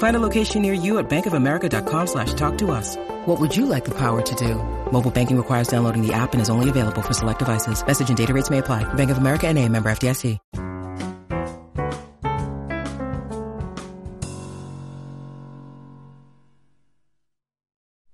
Find 0.00 0.16
a 0.16 0.20
location 0.20 0.62
near 0.62 0.72
you 0.72 0.98
at 0.98 1.10
bankofamerica.com 1.10 2.06
slash 2.06 2.32
talk 2.32 2.56
to 2.58 2.70
us. 2.70 2.96
What 3.26 3.38
would 3.38 3.54
you 3.54 3.66
like 3.66 3.84
the 3.84 3.94
power 3.94 4.22
to 4.22 4.34
do? 4.34 4.54
Mobile 4.90 5.10
banking 5.10 5.36
requires 5.36 5.68
downloading 5.68 6.00
the 6.00 6.14
app 6.14 6.32
and 6.32 6.40
is 6.40 6.48
only 6.48 6.70
available 6.70 7.02
for 7.02 7.12
select 7.12 7.38
devices. 7.38 7.86
Message 7.86 8.08
and 8.08 8.16
data 8.16 8.32
rates 8.32 8.48
may 8.48 8.58
apply. 8.58 8.84
Bank 8.94 9.10
of 9.10 9.18
America 9.18 9.46
and 9.46 9.58
a 9.58 9.68
member 9.68 9.90
FDIC. 9.90 10.38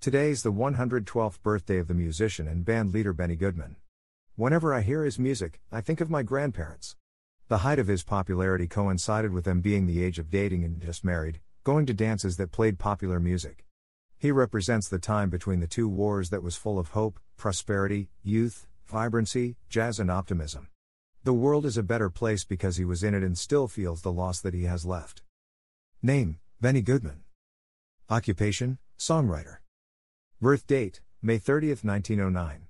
Today 0.01 0.31
is 0.31 0.43
the 0.43 0.53
112th 0.53 1.41
birthday 1.41 1.79
of 1.79 1.87
the 1.87 1.95
musician 1.95 2.49
and 2.49 2.65
band 2.65 2.93
leader 2.93 3.13
Benny 3.13 3.37
Goodman. 3.37 3.77
Whenever 4.35 4.75
I 4.75 4.83
hear 4.83 5.05
his 5.05 5.21
music, 5.21 5.61
I 5.71 5.81
think 5.81 6.01
of 6.01 6.11
my 6.11 6.25
grandparents. 6.25 6.97
The 7.49 7.59
height 7.59 7.79
of 7.79 7.87
his 7.87 8.03
popularity 8.03 8.67
coincided 8.67 9.33
with 9.33 9.45
them 9.45 9.61
being 9.61 9.87
the 9.87 10.03
age 10.03 10.19
of 10.19 10.31
dating 10.31 10.65
and 10.65 10.81
just 10.81 11.05
married, 11.05 11.41
going 11.67 11.85
to 11.85 11.93
dances 11.93 12.37
that 12.37 12.53
played 12.53 12.79
popular 12.79 13.19
music. 13.19 13.65
He 14.21 14.31
represents 14.31 14.89
the 14.89 15.01
time 15.01 15.31
between 15.31 15.59
the 15.59 15.67
two 15.67 15.89
wars 15.89 16.31
that 16.31 16.45
was 16.45 16.55
full 16.55 16.79
of 16.79 16.91
hope, 16.91 17.19
prosperity, 17.37 18.09
youth, 18.23 18.69
vibrancy, 18.87 19.57
jazz, 19.69 19.99
and 19.99 20.09
optimism. 20.09 20.69
The 21.25 21.33
world 21.33 21.67
is 21.67 21.77
a 21.77 21.83
better 21.83 22.09
place 22.09 22.45
because 22.45 22.77
he 22.77 22.85
was 22.85 23.03
in 23.03 23.17
it 23.17 23.25
and 23.25 23.37
still 23.37 23.67
feels 23.67 24.03
the 24.03 24.13
loss 24.13 24.41
that 24.43 24.55
he 24.55 24.63
has 24.63 24.87
left. 24.87 25.23
Name 26.01 26.39
Benny 26.61 26.83
Goodman. 26.83 27.25
Occupation 28.09 28.79
Songwriter. 28.97 29.57
Birth 30.41 30.69
date 30.69 31.01
May 31.21 31.39
30, 31.39 31.71
1909. 31.83 32.69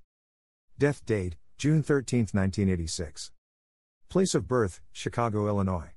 Death 0.78 1.05
date 1.05 1.36
June 1.58 1.83
13, 1.83 2.20
1986. 2.33 3.30
Place 4.08 4.34
of 4.34 4.48
birth 4.48 4.80
Chicago, 4.91 5.48
Illinois. 5.48 5.91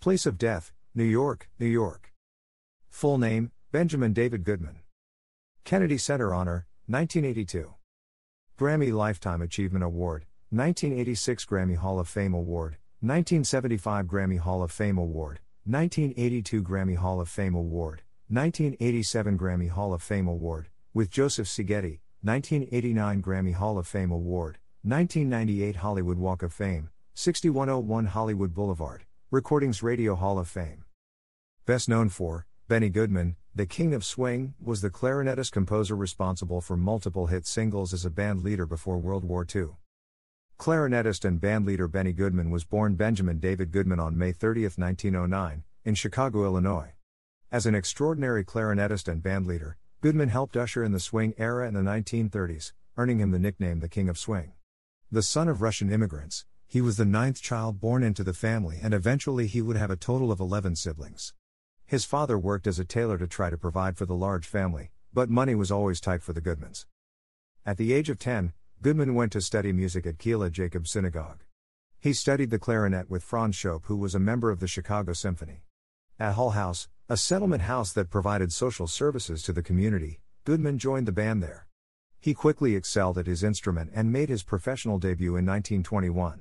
Place 0.00 0.24
of 0.24 0.38
death 0.38 0.72
New 0.94 1.04
York, 1.04 1.50
New 1.58 1.66
York. 1.66 2.13
Full 2.94 3.18
name 3.18 3.50
Benjamin 3.72 4.12
David 4.12 4.44
Goodman. 4.44 4.76
Kennedy 5.64 5.98
Center 5.98 6.32
Honor, 6.32 6.68
1982. 6.86 7.74
Grammy 8.56 8.92
Lifetime 8.92 9.42
Achievement 9.42 9.82
Award, 9.82 10.26
1986 10.50 11.44
Grammy 11.44 11.76
Hall 11.76 11.98
of 11.98 12.08
Fame 12.08 12.34
Award, 12.34 12.76
1975 13.00 14.06
Grammy 14.06 14.38
Hall 14.38 14.62
of 14.62 14.70
Fame 14.70 14.96
Award, 14.96 15.40
1982 15.64 16.62
Grammy 16.62 16.94
Hall 16.94 17.20
of 17.20 17.28
Fame 17.28 17.56
Award, 17.56 18.02
1987 18.28 19.36
Grammy 19.36 19.68
Hall 19.68 19.92
of 19.92 20.00
Fame 20.00 20.28
Award, 20.28 20.68
with 20.94 21.10
Joseph 21.10 21.48
Szigeti, 21.48 21.98
1989 22.22 23.20
Grammy 23.20 23.54
Hall 23.54 23.76
of 23.76 23.88
Fame 23.88 24.12
Award, 24.12 24.58
1998 24.84 25.76
Hollywood 25.76 26.18
Walk 26.18 26.44
of 26.44 26.52
Fame, 26.52 26.90
6101 27.14 28.06
Hollywood 28.06 28.54
Boulevard, 28.54 29.04
Recordings 29.32 29.82
Radio 29.82 30.14
Hall 30.14 30.38
of 30.38 30.46
Fame. 30.46 30.84
Best 31.66 31.88
known 31.88 32.08
for, 32.08 32.46
Benny 32.66 32.88
Goodman, 32.88 33.36
the 33.54 33.66
King 33.66 33.92
of 33.92 34.06
Swing, 34.06 34.54
was 34.58 34.80
the 34.80 34.88
clarinetist 34.88 35.52
composer 35.52 35.94
responsible 35.94 36.62
for 36.62 36.78
multiple 36.78 37.26
hit 37.26 37.46
singles 37.46 37.92
as 37.92 38.06
a 38.06 38.10
band 38.10 38.42
leader 38.42 38.64
before 38.64 38.96
World 38.96 39.22
War 39.22 39.46
II. 39.54 39.66
Clarinetist 40.58 41.26
and 41.26 41.42
bandleader 41.42 41.92
Benny 41.92 42.14
Goodman 42.14 42.50
was 42.50 42.64
born 42.64 42.94
Benjamin 42.94 43.38
David 43.38 43.70
Goodman 43.70 44.00
on 44.00 44.16
May 44.16 44.32
30, 44.32 44.62
1909, 44.62 45.62
in 45.84 45.94
Chicago, 45.94 46.44
Illinois. 46.44 46.94
As 47.52 47.66
an 47.66 47.74
extraordinary 47.74 48.46
clarinetist 48.46 49.08
and 49.08 49.22
bandleader, 49.22 49.74
Goodman 50.00 50.30
helped 50.30 50.56
usher 50.56 50.82
in 50.82 50.92
the 50.92 51.00
swing 51.00 51.34
era 51.36 51.68
in 51.68 51.74
the 51.74 51.80
1930s, 51.80 52.72
earning 52.96 53.20
him 53.20 53.30
the 53.30 53.38
nickname 53.38 53.80
the 53.80 53.90
King 53.90 54.08
of 54.08 54.16
Swing. 54.16 54.54
The 55.12 55.22
son 55.22 55.48
of 55.48 55.60
Russian 55.60 55.92
immigrants, 55.92 56.46
he 56.66 56.80
was 56.80 56.96
the 56.96 57.04
ninth 57.04 57.42
child 57.42 57.78
born 57.78 58.02
into 58.02 58.24
the 58.24 58.32
family 58.32 58.78
and 58.82 58.94
eventually 58.94 59.48
he 59.48 59.60
would 59.60 59.76
have 59.76 59.90
a 59.90 59.96
total 59.96 60.32
of 60.32 60.40
11 60.40 60.76
siblings. 60.76 61.34
His 61.86 62.04
father 62.04 62.38
worked 62.38 62.66
as 62.66 62.78
a 62.78 62.84
tailor 62.84 63.18
to 63.18 63.26
try 63.26 63.50
to 63.50 63.58
provide 63.58 63.96
for 63.96 64.06
the 64.06 64.14
large 64.14 64.46
family, 64.46 64.90
but 65.12 65.28
money 65.28 65.54
was 65.54 65.70
always 65.70 66.00
tight 66.00 66.22
for 66.22 66.32
the 66.32 66.40
Goodmans. 66.40 66.86
At 67.66 67.76
the 67.76 67.92
age 67.92 68.08
of 68.08 68.18
10, 68.18 68.52
Goodman 68.80 69.14
went 69.14 69.32
to 69.32 69.40
study 69.40 69.72
music 69.72 70.06
at 70.06 70.18
Kehelah 70.18 70.50
Jacob 70.50 70.88
Synagogue. 70.88 71.44
He 72.00 72.12
studied 72.12 72.50
the 72.50 72.58
clarinet 72.58 73.08
with 73.08 73.22
Franz 73.22 73.56
Schoepp, 73.56 73.86
who 73.86 73.96
was 73.96 74.14
a 74.14 74.18
member 74.18 74.50
of 74.50 74.60
the 74.60 74.66
Chicago 74.66 75.12
Symphony. 75.12 75.62
At 76.18 76.34
Hull 76.34 76.50
House, 76.50 76.88
a 77.08 77.16
settlement 77.16 77.62
house 77.62 77.92
that 77.92 78.10
provided 78.10 78.52
social 78.52 78.86
services 78.86 79.42
to 79.42 79.52
the 79.52 79.62
community, 79.62 80.20
Goodman 80.44 80.78
joined 80.78 81.06
the 81.06 81.12
band 81.12 81.42
there. 81.42 81.66
He 82.20 82.32
quickly 82.32 82.74
excelled 82.74 83.18
at 83.18 83.26
his 83.26 83.42
instrument 83.42 83.90
and 83.94 84.10
made 84.10 84.30
his 84.30 84.42
professional 84.42 84.98
debut 84.98 85.36
in 85.36 85.44
1921. 85.44 86.40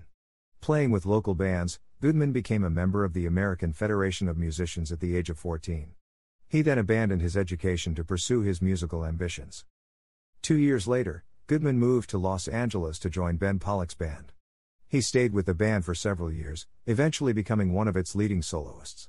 Playing 0.61 0.91
with 0.91 1.05
local 1.05 1.35
bands, 1.35 1.79
Goodman 2.03 2.33
became 2.33 2.65
a 2.65 2.69
member 2.69 3.05
of 3.05 3.13
the 3.13 3.25
American 3.25 3.71
Federation 3.71 4.27
of 4.27 4.37
Musicians 4.37 4.91
at 4.91 4.99
the 4.99 5.15
age 5.15 5.29
of 5.29 5.39
14. 5.39 5.93
He 6.49 6.61
then 6.61 6.77
abandoned 6.77 7.21
his 7.21 7.37
education 7.37 7.95
to 7.95 8.03
pursue 8.03 8.41
his 8.41 8.61
musical 8.61 9.05
ambitions. 9.05 9.63
Two 10.41 10.57
years 10.57 10.85
later, 10.85 11.23
Goodman 11.47 11.79
moved 11.79 12.09
to 12.09 12.17
Los 12.17 12.49
Angeles 12.49 12.99
to 12.99 13.09
join 13.09 13.37
Ben 13.37 13.57
Pollack's 13.57 13.93
band. 13.93 14.33
He 14.85 14.99
stayed 14.99 15.31
with 15.31 15.45
the 15.45 15.53
band 15.53 15.85
for 15.85 15.95
several 15.95 16.29
years, 16.29 16.67
eventually 16.85 17.31
becoming 17.31 17.71
one 17.71 17.87
of 17.87 17.95
its 17.95 18.15
leading 18.15 18.41
soloists. 18.41 19.07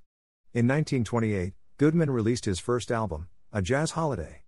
In 0.53 0.69
1928, 0.69 1.53
Goodman 1.78 2.12
released 2.12 2.44
his 2.44 2.61
first 2.61 2.93
album, 2.93 3.26
A 3.53 3.61
Jazz 3.61 3.91
Holiday. 3.91 4.44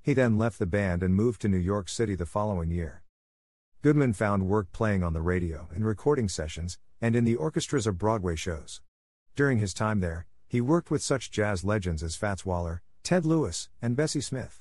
He 0.00 0.14
then 0.14 0.38
left 0.38 0.58
the 0.58 0.64
band 0.64 1.02
and 1.02 1.14
moved 1.14 1.42
to 1.42 1.48
New 1.48 1.58
York 1.58 1.90
City 1.90 2.14
the 2.14 2.24
following 2.24 2.70
year. 2.70 3.02
Goodman 3.82 4.12
found 4.12 4.46
work 4.46 4.70
playing 4.72 5.02
on 5.02 5.14
the 5.14 5.22
radio 5.22 5.66
in 5.74 5.84
recording 5.84 6.28
sessions, 6.28 6.78
and 7.00 7.16
in 7.16 7.24
the 7.24 7.36
orchestras 7.36 7.86
of 7.86 7.96
Broadway 7.96 8.36
shows. 8.36 8.82
During 9.34 9.56
his 9.56 9.72
time 9.72 10.00
there, 10.00 10.26
he 10.46 10.60
worked 10.60 10.90
with 10.90 11.02
such 11.02 11.30
jazz 11.30 11.64
legends 11.64 12.02
as 12.02 12.14
Fats 12.14 12.44
Waller, 12.44 12.82
Ted 13.02 13.24
Lewis, 13.24 13.70
and 13.80 13.96
Bessie 13.96 14.20
Smith. 14.20 14.60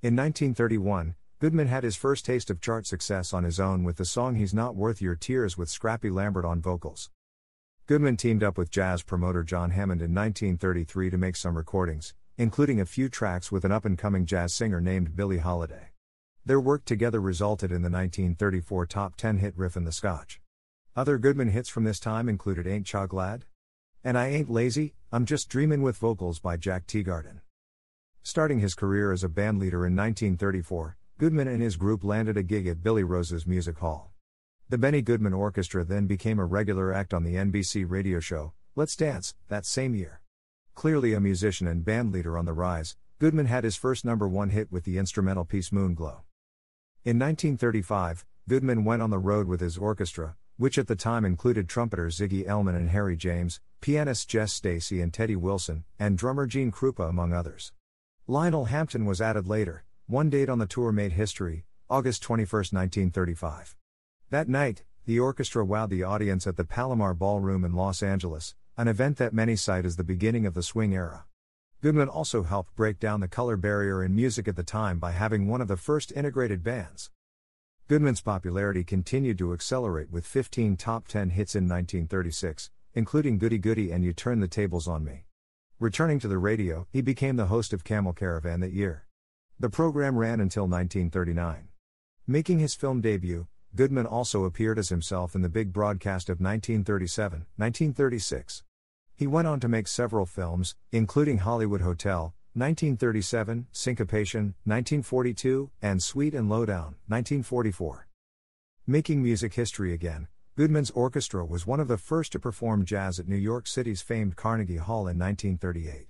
In 0.00 0.16
1931, 0.16 1.14
Goodman 1.40 1.66
had 1.66 1.84
his 1.84 1.94
first 1.94 2.24
taste 2.24 2.48
of 2.48 2.62
chart 2.62 2.86
success 2.86 3.34
on 3.34 3.44
his 3.44 3.60
own 3.60 3.84
with 3.84 3.98
the 3.98 4.06
song 4.06 4.36
He's 4.36 4.54
Not 4.54 4.74
Worth 4.74 5.02
Your 5.02 5.14
Tears 5.14 5.58
with 5.58 5.68
Scrappy 5.68 6.08
Lambert 6.08 6.46
on 6.46 6.62
vocals. 6.62 7.10
Goodman 7.84 8.16
teamed 8.16 8.42
up 8.42 8.56
with 8.56 8.70
jazz 8.70 9.02
promoter 9.02 9.42
John 9.42 9.72
Hammond 9.72 10.00
in 10.00 10.14
1933 10.14 11.10
to 11.10 11.18
make 11.18 11.36
some 11.36 11.54
recordings, 11.54 12.14
including 12.38 12.80
a 12.80 12.86
few 12.86 13.10
tracks 13.10 13.52
with 13.52 13.66
an 13.66 13.72
up 13.72 13.84
and 13.84 13.98
coming 13.98 14.24
jazz 14.24 14.54
singer 14.54 14.80
named 14.80 15.14
Billie 15.14 15.36
Holiday. 15.36 15.90
Their 16.46 16.60
work 16.60 16.84
together 16.84 17.22
resulted 17.22 17.70
in 17.72 17.80
the 17.80 17.88
1934 17.88 18.84
top 18.84 19.16
10 19.16 19.38
hit 19.38 19.56
Riffin' 19.56 19.86
the 19.86 19.92
Scotch. 19.92 20.42
Other 20.94 21.16
Goodman 21.16 21.48
hits 21.48 21.70
from 21.70 21.84
this 21.84 21.98
time 21.98 22.28
included 22.28 22.66
Ain't 22.66 22.84
Cha 22.84 23.06
Glad? 23.06 23.46
And 24.04 24.18
I 24.18 24.28
Ain't 24.28 24.50
Lazy, 24.50 24.92
I'm 25.10 25.24
Just 25.24 25.48
Dreamin' 25.48 25.80
with 25.80 25.96
vocals 25.96 26.40
by 26.40 26.58
Jack 26.58 26.86
Teagarden. 26.86 27.40
Starting 28.22 28.60
his 28.60 28.74
career 28.74 29.10
as 29.10 29.24
a 29.24 29.28
bandleader 29.30 29.86
in 29.86 29.96
1934, 29.96 30.98
Goodman 31.16 31.48
and 31.48 31.62
his 31.62 31.76
group 31.76 32.04
landed 32.04 32.36
a 32.36 32.42
gig 32.42 32.66
at 32.66 32.82
Billy 32.82 33.04
Rose's 33.04 33.46
Music 33.46 33.78
Hall. 33.78 34.12
The 34.68 34.76
Benny 34.76 35.00
Goodman 35.00 35.32
Orchestra 35.32 35.82
then 35.82 36.06
became 36.06 36.38
a 36.38 36.44
regular 36.44 36.92
act 36.92 37.14
on 37.14 37.24
the 37.24 37.36
NBC 37.36 37.86
radio 37.88 38.20
show, 38.20 38.52
Let's 38.76 38.96
Dance, 38.96 39.34
that 39.48 39.64
same 39.64 39.94
year. 39.94 40.20
Clearly 40.74 41.14
a 41.14 41.20
musician 41.20 41.66
and 41.66 41.86
bandleader 41.86 42.38
on 42.38 42.44
the 42.44 42.52
rise, 42.52 42.96
Goodman 43.18 43.46
had 43.46 43.64
his 43.64 43.76
first 43.76 44.04
number 44.04 44.28
one 44.28 44.50
hit 44.50 44.70
with 44.70 44.84
the 44.84 44.98
instrumental 44.98 45.46
piece 45.46 45.70
Moonglow. 45.70 46.20
In 47.04 47.18
1935, 47.18 48.24
Goodman 48.48 48.82
went 48.82 49.02
on 49.02 49.10
the 49.10 49.18
road 49.18 49.46
with 49.46 49.60
his 49.60 49.76
orchestra, 49.76 50.36
which 50.56 50.78
at 50.78 50.86
the 50.86 50.96
time 50.96 51.26
included 51.26 51.68
trumpeters 51.68 52.16
Ziggy 52.16 52.48
Elman 52.48 52.74
and 52.74 52.88
Harry 52.88 53.14
James, 53.14 53.60
pianists 53.82 54.24
Jess 54.24 54.54
Stacy 54.54 55.02
and 55.02 55.12
Teddy 55.12 55.36
Wilson, 55.36 55.84
and 55.98 56.16
drummer 56.16 56.46
Gene 56.46 56.72
Krupa, 56.72 57.06
among 57.06 57.34
others. 57.34 57.72
Lionel 58.26 58.64
Hampton 58.64 59.04
was 59.04 59.20
added 59.20 59.46
later. 59.46 59.84
One 60.06 60.30
date 60.30 60.48
on 60.48 60.58
the 60.58 60.66
tour 60.66 60.92
made 60.92 61.12
history, 61.12 61.66
August 61.90 62.22
21, 62.22 62.48
1935. 62.72 63.76
That 64.30 64.48
night, 64.48 64.84
the 65.04 65.20
orchestra 65.20 65.62
wowed 65.62 65.90
the 65.90 66.04
audience 66.04 66.46
at 66.46 66.56
the 66.56 66.64
Palomar 66.64 67.12
Ballroom 67.12 67.66
in 67.66 67.74
Los 67.74 68.02
Angeles, 68.02 68.54
an 68.78 68.88
event 68.88 69.18
that 69.18 69.34
many 69.34 69.56
cite 69.56 69.84
as 69.84 69.96
the 69.96 70.04
beginning 70.04 70.46
of 70.46 70.54
the 70.54 70.62
swing 70.62 70.94
era. 70.94 71.26
Goodman 71.80 72.08
also 72.08 72.42
helped 72.42 72.74
break 72.76 72.98
down 72.98 73.20
the 73.20 73.28
color 73.28 73.56
barrier 73.56 74.02
in 74.02 74.14
music 74.14 74.48
at 74.48 74.56
the 74.56 74.62
time 74.62 74.98
by 74.98 75.12
having 75.12 75.46
one 75.48 75.60
of 75.60 75.68
the 75.68 75.76
first 75.76 76.12
integrated 76.12 76.62
bands. 76.62 77.10
Goodman's 77.86 78.22
popularity 78.22 78.82
continued 78.82 79.36
to 79.38 79.52
accelerate 79.52 80.10
with 80.10 80.26
15 80.26 80.76
top 80.76 81.06
10 81.06 81.30
hits 81.30 81.54
in 81.54 81.64
1936, 81.64 82.70
including 82.94 83.38
Goody 83.38 83.58
Goody 83.58 83.90
and 83.92 84.02
You 84.02 84.12
Turn 84.14 84.40
the 84.40 84.48
Tables 84.48 84.88
on 84.88 85.04
Me. 85.04 85.26
Returning 85.78 86.18
to 86.20 86.28
the 86.28 86.38
radio, 86.38 86.86
he 86.90 87.02
became 87.02 87.36
the 87.36 87.46
host 87.46 87.72
of 87.72 87.84
Camel 87.84 88.12
Caravan 88.12 88.60
that 88.60 88.72
year. 88.72 89.06
The 89.60 89.68
program 89.68 90.16
ran 90.16 90.40
until 90.40 90.64
1939. 90.64 91.68
Making 92.26 92.58
his 92.58 92.74
film 92.74 93.00
debut, 93.00 93.48
Goodman 93.76 94.06
also 94.06 94.44
appeared 94.44 94.78
as 94.78 94.88
himself 94.88 95.34
in 95.34 95.42
the 95.42 95.48
big 95.48 95.72
broadcast 95.72 96.28
of 96.28 96.40
1937 96.40 97.40
1936. 97.56 98.62
He 99.16 99.28
went 99.28 99.46
on 99.46 99.60
to 99.60 99.68
make 99.68 99.86
several 99.86 100.26
films, 100.26 100.74
including 100.90 101.38
Hollywood 101.38 101.82
Hotel, 101.82 102.34
1937, 102.54 103.68
Syncopation, 103.70 104.54
1942, 104.64 105.70
and 105.80 106.02
Sweet 106.02 106.34
and 106.34 106.48
Lowdown, 106.48 106.96
1944. 107.06 108.08
Making 108.88 109.22
music 109.22 109.54
history 109.54 109.92
again, 109.92 110.26
Goodman's 110.56 110.90
orchestra 110.90 111.44
was 111.44 111.64
one 111.64 111.78
of 111.78 111.86
the 111.86 111.96
first 111.96 112.32
to 112.32 112.40
perform 112.40 112.84
jazz 112.84 113.20
at 113.20 113.28
New 113.28 113.36
York 113.36 113.68
City's 113.68 114.02
famed 114.02 114.34
Carnegie 114.34 114.78
Hall 114.78 115.06
in 115.06 115.16
1938. 115.16 116.08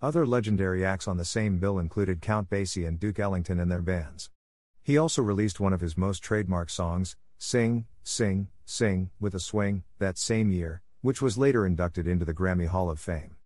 Other 0.00 0.24
legendary 0.24 0.84
acts 0.84 1.08
on 1.08 1.16
the 1.16 1.24
same 1.24 1.58
bill 1.58 1.80
included 1.80 2.20
Count 2.20 2.48
Basie 2.48 2.86
and 2.86 3.00
Duke 3.00 3.18
Ellington 3.18 3.58
and 3.58 3.70
their 3.70 3.82
bands. 3.82 4.30
He 4.84 4.96
also 4.96 5.20
released 5.20 5.58
one 5.58 5.72
of 5.72 5.80
his 5.80 5.96
most 5.96 6.22
trademark 6.22 6.70
songs, 6.70 7.16
Sing, 7.38 7.86
Sing, 8.04 8.48
Sing, 8.64 9.10
with 9.18 9.34
a 9.34 9.40
Swing, 9.40 9.82
that 9.98 10.16
same 10.16 10.52
year, 10.52 10.82
which 11.06 11.22
was 11.22 11.38
later 11.38 11.64
inducted 11.64 12.08
into 12.08 12.24
the 12.24 12.34
Grammy 12.34 12.66
Hall 12.66 12.90
of 12.90 12.98
Fame. 12.98 13.36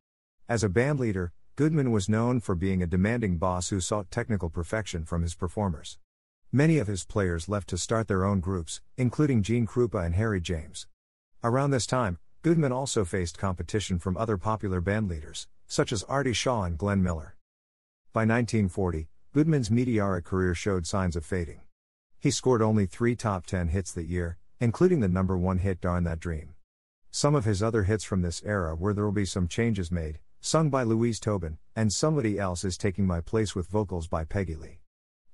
As 0.49 0.65
a 0.65 0.69
bandleader, 0.71 1.33
Goodman 1.57 1.91
was 1.91 2.09
known 2.09 2.41
for 2.41 2.55
being 2.55 2.83
a 2.83 2.87
demanding 2.87 3.37
boss 3.37 3.69
who 3.69 3.81
sought 3.81 4.11
technical 4.11 4.49
perfection 4.49 5.05
from 5.05 5.21
his 5.21 5.35
performers. 5.35 5.99
Many 6.51 6.79
of 6.79 6.87
his 6.87 7.05
players 7.05 7.51
left 7.51 7.69
to 7.69 7.77
start 7.77 8.09
their 8.09 8.25
own 8.25 8.41
groups, 8.41 8.81
including 8.97 9.43
Gene 9.43 9.67
Krupa 9.67 10.03
and 10.03 10.15
Harry 10.15 10.41
James. 10.41 10.87
Around 11.45 11.73
this 11.73 11.85
time, 11.85 12.19
Goodman 12.41 12.73
also 12.73 13.05
faced 13.05 13.37
competition 13.37 13.99
from 13.99 14.17
other 14.17 14.39
popular 14.39 14.81
bandleaders, 14.81 15.47
such 15.67 15.93
as 15.93 16.03
Artie 16.05 16.33
Shaw 16.33 16.63
and 16.63 16.79
Glenn 16.79 17.03
Miller. 17.03 17.37
By 18.15 18.21
1940, 18.21 19.11
Goodman's 19.35 19.71
meteoric 19.71 20.25
career 20.25 20.55
showed 20.55 20.87
signs 20.87 21.15
of 21.15 21.27
fading. 21.27 21.61
He 22.19 22.31
scored 22.31 22.63
only 22.63 22.87
three 22.87 23.15
top 23.15 23.45
10 23.45 23.69
hits 23.69 23.93
that 23.93 24.07
year, 24.07 24.39
including 24.61 25.01
the 25.01 25.09
number 25.09 25.37
one 25.37 25.59
hit 25.59 25.83
Darn 25.83 26.05
That 26.05 26.21
Dream. 26.21 26.55
Some 27.13 27.35
of 27.35 27.45
his 27.45 27.61
other 27.61 27.83
hits 27.83 28.05
from 28.05 28.23
this 28.23 28.41
era 28.45 28.77
were 28.77 28.95
There'll 28.95 29.11
Be 29.11 29.25
Some 29.25 29.49
Changes 29.49 29.91
Made, 29.91 30.21
sung 30.41 30.71
by 30.71 30.85
Louise 30.85 31.19
Tobin, 31.19 31.59
and 31.75 31.93
Somebody 31.93 32.39
Else 32.39 32.65
Is 32.65 32.79
Taking 32.79 33.05
My 33.05 33.21
Place 33.21 33.53
with 33.53 33.67
vocals 33.67 34.07
by 34.07 34.25
Peggy 34.25 34.55
Lee. 34.55 34.79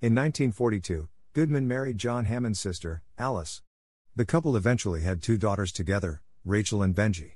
In 0.01 0.15
1942, 0.15 1.09
Goodman 1.35 1.69
married 1.69 1.99
John 1.99 2.25
Hammond's 2.25 2.61
sister, 2.61 3.03
Alice. 3.19 3.61
The 4.15 4.25
couple 4.25 4.57
eventually 4.57 5.03
had 5.03 5.21
two 5.21 5.37
daughters 5.37 5.71
together, 5.71 6.23
Rachel 6.47 6.83
and 6.83 6.95
Benji. 6.95 7.33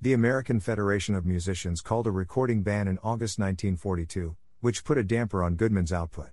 The 0.00 0.14
American 0.14 0.58
Federation 0.58 1.14
of 1.14 1.26
Musicians 1.26 1.82
called 1.82 2.06
a 2.06 2.10
recording 2.10 2.62
ban 2.62 2.88
in 2.88 2.96
August 3.02 3.38
1942, 3.38 4.36
which 4.60 4.84
put 4.84 4.96
a 4.96 5.04
damper 5.04 5.44
on 5.44 5.56
Goodman's 5.56 5.92
output. 5.92 6.30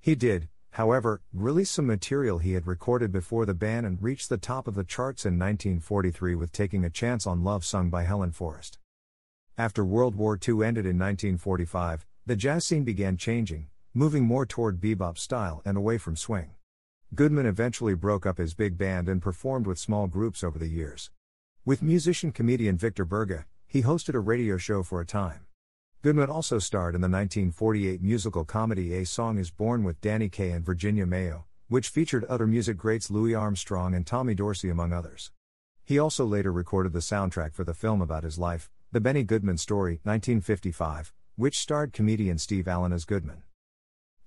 He 0.00 0.16
did, 0.16 0.48
however, 0.74 1.22
released 1.32 1.72
some 1.72 1.86
material 1.86 2.38
he 2.38 2.54
had 2.54 2.66
recorded 2.66 3.12
before 3.12 3.46
the 3.46 3.54
ban 3.54 3.84
and 3.84 4.02
reached 4.02 4.28
the 4.28 4.36
top 4.36 4.66
of 4.66 4.74
the 4.74 4.82
charts 4.82 5.24
in 5.24 5.38
1943 5.38 6.34
with 6.34 6.50
Taking 6.50 6.84
a 6.84 6.90
Chance 6.90 7.28
on 7.28 7.44
Love 7.44 7.64
sung 7.64 7.90
by 7.90 8.02
Helen 8.02 8.32
Forrest. 8.32 8.78
After 9.56 9.84
World 9.84 10.16
War 10.16 10.36
II 10.36 10.64
ended 10.64 10.84
in 10.84 10.98
1945, 10.98 12.04
the 12.26 12.34
jazz 12.34 12.66
scene 12.66 12.82
began 12.82 13.16
changing, 13.16 13.68
moving 13.94 14.24
more 14.24 14.44
toward 14.44 14.80
bebop 14.80 15.16
style 15.16 15.62
and 15.64 15.76
away 15.76 15.96
from 15.96 16.16
swing. 16.16 16.50
Goodman 17.14 17.46
eventually 17.46 17.94
broke 17.94 18.26
up 18.26 18.38
his 18.38 18.54
big 18.54 18.76
band 18.76 19.08
and 19.08 19.22
performed 19.22 19.68
with 19.68 19.78
small 19.78 20.08
groups 20.08 20.42
over 20.42 20.58
the 20.58 20.66
years. 20.66 21.12
With 21.64 21.82
musician 21.82 22.32
comedian 22.32 22.76
Victor 22.76 23.06
Borge, 23.06 23.44
he 23.68 23.82
hosted 23.82 24.14
a 24.14 24.20
radio 24.20 24.56
show 24.56 24.82
for 24.82 25.00
a 25.00 25.06
time. 25.06 25.46
Goodman 26.04 26.28
also 26.28 26.58
starred 26.58 26.94
in 26.94 27.00
the 27.00 27.06
1948 27.08 28.02
musical 28.02 28.44
comedy 28.44 28.92
A 28.92 29.06
Song 29.06 29.38
is 29.38 29.50
Born 29.50 29.84
with 29.84 30.02
Danny 30.02 30.28
Kaye 30.28 30.50
and 30.50 30.62
Virginia 30.62 31.06
Mayo, 31.06 31.46
which 31.68 31.88
featured 31.88 32.24
other 32.24 32.46
music 32.46 32.76
greats 32.76 33.10
Louis 33.10 33.34
Armstrong 33.34 33.94
and 33.94 34.06
Tommy 34.06 34.34
Dorsey, 34.34 34.68
among 34.68 34.92
others. 34.92 35.30
He 35.82 35.98
also 35.98 36.26
later 36.26 36.52
recorded 36.52 36.92
the 36.92 36.98
soundtrack 36.98 37.54
for 37.54 37.64
the 37.64 37.72
film 37.72 38.02
about 38.02 38.22
his 38.22 38.38
life, 38.38 38.70
The 38.92 39.00
Benny 39.00 39.22
Goodman 39.22 39.56
Story, 39.56 39.92
1955, 40.02 41.14
which 41.36 41.58
starred 41.58 41.94
comedian 41.94 42.36
Steve 42.36 42.68
Allen 42.68 42.92
as 42.92 43.06
Goodman. 43.06 43.42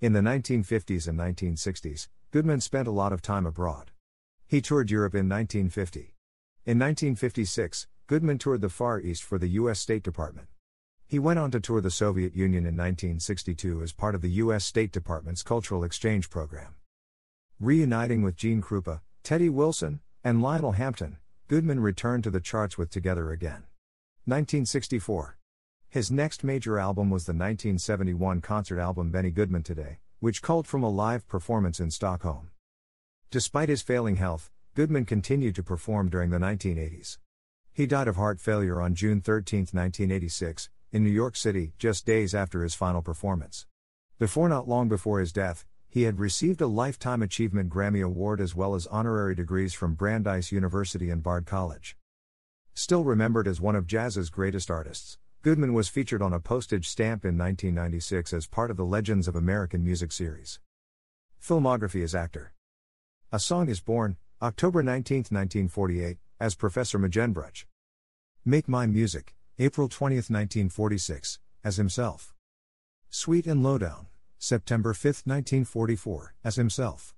In 0.00 0.14
the 0.14 0.20
1950s 0.20 1.06
and 1.06 1.16
1960s, 1.16 2.08
Goodman 2.32 2.60
spent 2.60 2.88
a 2.88 2.90
lot 2.90 3.12
of 3.12 3.22
time 3.22 3.46
abroad. 3.46 3.92
He 4.48 4.60
toured 4.60 4.90
Europe 4.90 5.14
in 5.14 5.28
1950. 5.28 6.16
In 6.66 6.76
1956, 6.76 7.86
Goodman 8.08 8.38
toured 8.38 8.62
the 8.62 8.68
Far 8.68 9.00
East 9.00 9.22
for 9.22 9.38
the 9.38 9.50
U.S. 9.50 9.78
State 9.78 10.02
Department. 10.02 10.48
He 11.10 11.18
went 11.18 11.38
on 11.38 11.50
to 11.52 11.60
tour 11.60 11.80
the 11.80 11.90
Soviet 11.90 12.36
Union 12.36 12.64
in 12.64 12.76
1962 12.76 13.80
as 13.80 13.94
part 13.94 14.14
of 14.14 14.20
the 14.20 14.28
U.S. 14.42 14.66
State 14.66 14.92
Department's 14.92 15.42
Cultural 15.42 15.82
Exchange 15.82 16.28
Program. 16.28 16.74
Reuniting 17.58 18.20
with 18.20 18.36
Gene 18.36 18.60
Krupa, 18.60 19.00
Teddy 19.22 19.48
Wilson, 19.48 20.00
and 20.22 20.42
Lionel 20.42 20.72
Hampton, 20.72 21.16
Goodman 21.48 21.80
returned 21.80 22.24
to 22.24 22.30
the 22.30 22.42
charts 22.42 22.76
with 22.76 22.90
Together 22.90 23.30
Again. 23.30 23.64
1964. 24.26 25.38
His 25.88 26.10
next 26.10 26.44
major 26.44 26.78
album 26.78 27.08
was 27.08 27.24
the 27.24 27.32
1971 27.32 28.42
concert 28.42 28.78
album 28.78 29.10
Benny 29.10 29.30
Goodman 29.30 29.62
Today, 29.62 30.00
which 30.20 30.42
culled 30.42 30.66
from 30.66 30.82
a 30.82 30.90
live 30.90 31.26
performance 31.26 31.80
in 31.80 31.90
Stockholm. 31.90 32.50
Despite 33.30 33.70
his 33.70 33.80
failing 33.80 34.16
health, 34.16 34.50
Goodman 34.74 35.06
continued 35.06 35.54
to 35.54 35.62
perform 35.62 36.10
during 36.10 36.28
the 36.28 36.36
1980s. 36.36 37.16
He 37.72 37.86
died 37.86 38.08
of 38.08 38.16
heart 38.16 38.42
failure 38.42 38.82
on 38.82 38.94
June 38.94 39.22
13, 39.22 39.60
1986, 39.72 40.68
in 40.92 41.04
New 41.04 41.10
York 41.10 41.36
City, 41.36 41.72
just 41.78 42.06
days 42.06 42.34
after 42.34 42.62
his 42.62 42.74
final 42.74 43.02
performance. 43.02 43.66
Before 44.18 44.48
not 44.48 44.68
long 44.68 44.88
before 44.88 45.20
his 45.20 45.32
death, 45.32 45.66
he 45.88 46.02
had 46.02 46.18
received 46.18 46.60
a 46.60 46.66
Lifetime 46.66 47.22
Achievement 47.22 47.70
Grammy 47.70 48.04
Award 48.04 48.40
as 48.40 48.54
well 48.54 48.74
as 48.74 48.86
honorary 48.86 49.34
degrees 49.34 49.74
from 49.74 49.94
Brandeis 49.94 50.52
University 50.52 51.10
and 51.10 51.22
Bard 51.22 51.46
College. 51.46 51.96
Still 52.74 53.04
remembered 53.04 53.48
as 53.48 53.60
one 53.60 53.76
of 53.76 53.86
jazz's 53.86 54.30
greatest 54.30 54.70
artists, 54.70 55.18
Goodman 55.42 55.72
was 55.72 55.88
featured 55.88 56.20
on 56.20 56.32
a 56.32 56.40
postage 56.40 56.88
stamp 56.88 57.24
in 57.24 57.38
1996 57.38 58.32
as 58.32 58.46
part 58.46 58.70
of 58.70 58.76
the 58.76 58.84
Legends 58.84 59.28
of 59.28 59.36
American 59.36 59.84
Music 59.84 60.10
series. 60.10 60.58
Filmography 61.40 62.02
as 62.02 62.14
actor. 62.14 62.52
A 63.30 63.38
Song 63.38 63.68
is 63.68 63.80
Born, 63.80 64.16
October 64.42 64.82
19, 64.82 65.18
1948, 65.18 66.18
as 66.40 66.54
Professor 66.54 66.98
Magenbruch. 66.98 67.66
Make 68.44 68.68
My 68.68 68.86
Music, 68.86 69.34
April 69.60 69.88
20, 69.88 70.14
1946, 70.14 71.40
as 71.64 71.78
himself. 71.78 72.32
Sweet 73.10 73.44
and 73.44 73.60
Lowdown, 73.60 74.06
September 74.38 74.94
5, 74.94 75.04
1944, 75.24 76.34
as 76.44 76.54
himself. 76.54 77.16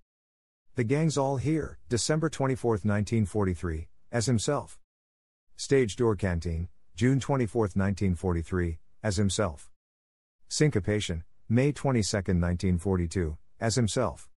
The 0.74 0.84
Gang's 0.84 1.18
All 1.18 1.36
Here, 1.36 1.78
December 1.90 2.30
24, 2.30 2.70
1943, 2.70 3.88
as 4.10 4.24
himself. 4.24 4.78
Stage 5.56 5.96
Door 5.96 6.16
Canteen, 6.16 6.68
June 6.96 7.20
24, 7.20 7.60
1943, 7.74 8.78
as 9.02 9.18
himself. 9.18 9.70
Syncopation, 10.48 11.24
May 11.46 11.72
22, 11.72 12.16
1942, 12.16 13.36
as 13.60 13.74
himself. 13.74 14.30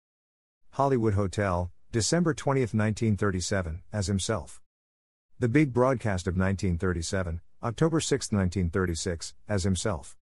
Hollywood 0.71 1.13
Hotel, 1.13 1.71
December 1.93 2.33
20, 2.33 2.59
1937, 2.63 3.81
as 3.93 4.07
himself. 4.07 4.61
The 5.39 5.47
Big 5.47 5.71
Broadcast 5.71 6.27
of 6.27 6.33
1937, 6.33 7.39
October 7.63 8.01
6, 8.01 8.33
1936, 8.33 9.33
as 9.47 9.63
himself. 9.63 10.17